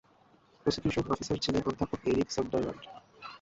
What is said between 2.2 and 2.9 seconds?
Sunderland.